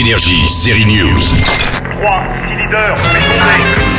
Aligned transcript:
Énergie, 0.00 0.46
série 0.46 0.86
News. 0.86 1.36
3, 2.00 2.24
6 2.48 2.54
leaders. 2.56 3.89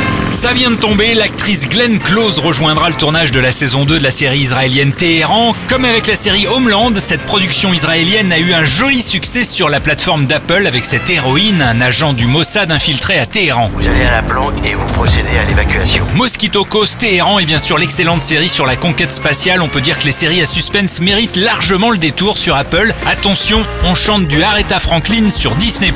Ça 0.42 0.50
vient 0.50 0.72
de 0.72 0.76
tomber, 0.76 1.14
l'actrice 1.14 1.68
Glenn 1.68 2.00
Close 2.00 2.40
rejoindra 2.40 2.88
le 2.88 2.96
tournage 2.96 3.30
de 3.30 3.38
la 3.38 3.52
saison 3.52 3.84
2 3.84 4.00
de 4.00 4.02
la 4.02 4.10
série 4.10 4.40
israélienne 4.40 4.92
Téhéran. 4.92 5.54
Comme 5.68 5.84
avec 5.84 6.08
la 6.08 6.16
série 6.16 6.48
Homeland, 6.48 6.96
cette 6.96 7.22
production 7.22 7.72
israélienne 7.72 8.32
a 8.32 8.40
eu 8.40 8.52
un 8.52 8.64
joli 8.64 9.00
succès 9.00 9.44
sur 9.44 9.68
la 9.68 9.78
plateforme 9.78 10.26
d'Apple 10.26 10.66
avec 10.66 10.84
cette 10.84 11.08
héroïne, 11.08 11.62
un 11.62 11.80
agent 11.80 12.12
du 12.12 12.26
Mossad 12.26 12.72
infiltré 12.72 13.20
à 13.20 13.26
Téhéran. 13.26 13.70
Vous 13.72 13.86
allez 13.86 14.02
à 14.02 14.10
la 14.10 14.22
planque 14.24 14.54
et 14.66 14.74
vous 14.74 14.84
procédez 14.86 15.38
à 15.40 15.44
l'évacuation. 15.44 16.04
Mosquito 16.16 16.64
Coast, 16.64 16.98
Téhéran 16.98 17.38
et 17.38 17.46
bien 17.46 17.60
sûr 17.60 17.78
l'excellente 17.78 18.22
série 18.22 18.48
sur 18.48 18.66
la 18.66 18.74
conquête 18.74 19.12
spatiale. 19.12 19.62
On 19.62 19.68
peut 19.68 19.80
dire 19.80 19.96
que 19.96 20.06
les 20.06 20.10
séries 20.10 20.42
à 20.42 20.46
suspense 20.46 21.00
méritent 21.00 21.36
largement 21.36 21.92
le 21.92 21.98
détour 21.98 22.36
sur 22.36 22.56
Apple. 22.56 22.92
Attention, 23.06 23.64
on 23.84 23.94
chante 23.94 24.26
du 24.26 24.42
Aretha 24.42 24.80
Franklin 24.80 25.30
sur 25.30 25.54
Disney+. 25.54 25.92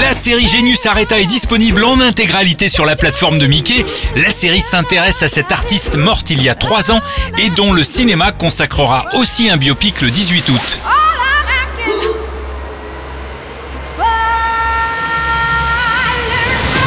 La 0.00 0.14
série 0.14 0.46
Genius 0.46 0.86
Aretha 0.86 1.18
est 1.18 1.26
disponible 1.26 1.84
en 1.84 2.00
intégralité 2.00 2.70
sur 2.70 2.86
la 2.86 2.96
plateforme 2.96 3.38
de 3.38 3.46
Mickey. 3.46 3.84
La 4.16 4.30
série 4.30 4.62
s'intéresse 4.62 5.22
à 5.22 5.28
cette 5.28 5.52
artiste 5.52 5.96
morte 5.96 6.30
il 6.30 6.42
y 6.42 6.48
a 6.48 6.54
3 6.54 6.92
ans 6.92 7.02
et 7.38 7.50
dont 7.50 7.74
le 7.74 7.84
cinéma 7.84 8.32
consacrera 8.32 9.04
aussi 9.18 9.50
un 9.50 9.58
biopic 9.58 10.00
le 10.00 10.10
18 10.10 10.48
août. 10.48 10.78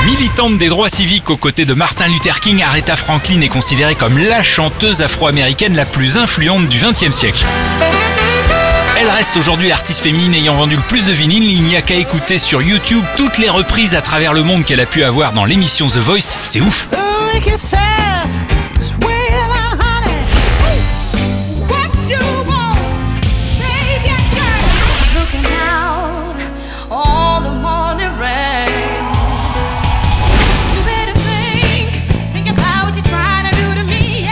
Militante 0.07 0.57
des 0.57 0.69
droits 0.69 0.89
civiques 0.89 1.29
aux 1.29 1.37
côtés 1.37 1.65
de 1.65 1.75
Martin 1.75 2.07
Luther 2.07 2.39
King, 2.39 2.63
Aretha 2.63 2.95
Franklin 2.95 3.41
est 3.41 3.49
considérée 3.49 3.93
comme 3.93 4.17
la 4.17 4.41
chanteuse 4.41 5.03
afro-américaine 5.03 5.75
la 5.75 5.85
plus 5.85 6.17
influente 6.17 6.67
du 6.69 6.79
XXe 6.79 7.15
siècle. 7.15 7.45
Elle 9.01 9.09
reste 9.09 9.37
aujourd'hui 9.37 9.69
l'artiste 9.69 10.01
féminine 10.01 10.33
ayant 10.33 10.55
vendu 10.55 10.75
le 10.75 10.81
plus 10.81 11.05
de 11.05 11.13
vinyles. 11.13 11.49
Il 11.49 11.63
n'y 11.63 11.77
a 11.77 11.81
qu'à 11.81 11.95
écouter 11.95 12.37
sur 12.37 12.61
YouTube 12.61 13.05
toutes 13.15 13.37
les 13.37 13.47
reprises 13.47 13.95
à 13.95 14.01
travers 14.01 14.33
le 14.33 14.43
monde 14.43 14.65
qu'elle 14.65 14.81
a 14.81 14.85
pu 14.85 15.05
avoir 15.05 15.31
dans 15.31 15.45
l'émission 15.45 15.87
The 15.87 15.99
Voice. 15.99 16.37
C'est 16.43 16.59
ouf. 16.59 16.85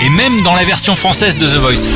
Et 0.02 0.10
même 0.10 0.42
dans 0.44 0.54
la 0.56 0.66
version 0.66 0.96
française 0.96 1.38
de 1.38 1.48
The 1.48 1.56
Voice. 1.56 1.88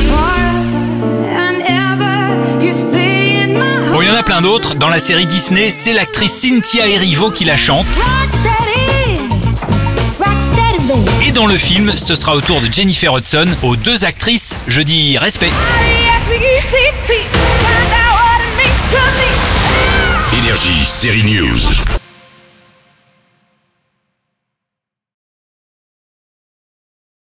Plein 4.32 4.40
d'autres. 4.40 4.76
Dans 4.76 4.88
la 4.88 4.98
série 4.98 5.26
Disney, 5.26 5.68
c'est 5.68 5.92
l'actrice 5.92 6.32
Cynthia 6.32 6.88
Erivo 6.88 7.30
qui 7.30 7.44
la 7.44 7.58
chante. 7.58 7.84
Et 11.26 11.32
dans 11.32 11.44
le 11.44 11.58
film, 11.58 11.92
ce 11.96 12.14
sera 12.14 12.34
au 12.34 12.40
tour 12.40 12.62
de 12.62 12.72
Jennifer 12.72 13.14
Hudson. 13.14 13.44
Aux 13.62 13.76
deux 13.76 14.06
actrices, 14.06 14.56
je 14.68 14.80
dis 14.80 15.18
respect. 15.18 15.50
Énergie, 20.32 20.82
série 20.86 21.24
News. 21.24 22.01